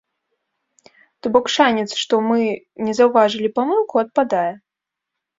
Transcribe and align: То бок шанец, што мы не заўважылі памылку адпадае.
То 1.25 1.31
бок 1.35 1.47
шанец, 1.55 1.83
што 2.03 2.13
мы 2.29 2.39
не 2.87 2.95
заўважылі 3.01 3.49
памылку 3.59 4.01
адпадае. 4.03 4.49